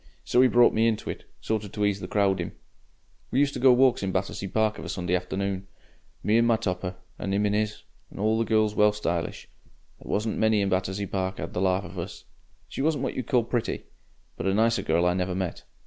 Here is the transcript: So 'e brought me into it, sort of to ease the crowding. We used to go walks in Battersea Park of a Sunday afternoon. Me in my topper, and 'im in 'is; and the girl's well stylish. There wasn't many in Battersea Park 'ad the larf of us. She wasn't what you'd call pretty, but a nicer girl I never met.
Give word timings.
So 0.23 0.41
'e 0.41 0.47
brought 0.47 0.73
me 0.73 0.87
into 0.87 1.11
it, 1.11 1.25
sort 1.41 1.63
of 1.63 1.71
to 1.73 1.85
ease 1.85 1.99
the 1.99 2.07
crowding. 2.07 2.53
We 3.29 3.37
used 3.37 3.53
to 3.53 3.59
go 3.59 3.71
walks 3.71 4.01
in 4.01 4.11
Battersea 4.11 4.47
Park 4.47 4.79
of 4.79 4.85
a 4.85 4.89
Sunday 4.89 5.15
afternoon. 5.15 5.67
Me 6.23 6.39
in 6.39 6.45
my 6.47 6.55
topper, 6.57 6.95
and 7.19 7.35
'im 7.35 7.45
in 7.45 7.53
'is; 7.53 7.83
and 8.09 8.17
the 8.17 8.43
girl's 8.43 8.73
well 8.73 8.93
stylish. 8.93 9.47
There 10.01 10.09
wasn't 10.11 10.39
many 10.39 10.61
in 10.61 10.69
Battersea 10.69 11.05
Park 11.05 11.39
'ad 11.39 11.53
the 11.53 11.61
larf 11.61 11.85
of 11.85 11.99
us. 11.99 12.25
She 12.67 12.81
wasn't 12.81 13.03
what 13.03 13.13
you'd 13.13 13.27
call 13.27 13.43
pretty, 13.43 13.83
but 14.37 14.47
a 14.47 14.55
nicer 14.55 14.81
girl 14.81 15.05
I 15.05 15.13
never 15.13 15.35
met. 15.35 15.65